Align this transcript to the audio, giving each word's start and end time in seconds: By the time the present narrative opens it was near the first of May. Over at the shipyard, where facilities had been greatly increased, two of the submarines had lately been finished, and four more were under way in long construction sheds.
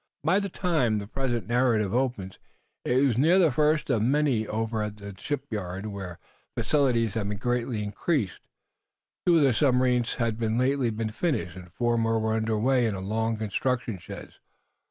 By 0.23 0.39
the 0.39 0.49
time 0.49 0.97
the 0.97 1.05
present 1.05 1.45
narrative 1.45 1.93
opens 1.93 2.39
it 2.83 3.05
was 3.05 3.19
near 3.19 3.37
the 3.37 3.51
first 3.51 3.91
of 3.91 4.01
May. 4.01 4.47
Over 4.47 4.81
at 4.81 4.97
the 4.97 5.13
shipyard, 5.15 5.85
where 5.85 6.17
facilities 6.57 7.13
had 7.13 7.29
been 7.29 7.37
greatly 7.37 7.83
increased, 7.83 8.39
two 9.27 9.37
of 9.37 9.43
the 9.43 9.53
submarines 9.53 10.15
had 10.15 10.41
lately 10.41 10.89
been 10.89 11.09
finished, 11.09 11.55
and 11.55 11.71
four 11.71 11.99
more 11.99 12.17
were 12.17 12.33
under 12.33 12.57
way 12.57 12.87
in 12.87 12.95
long 12.95 13.37
construction 13.37 13.99
sheds. 13.99 14.39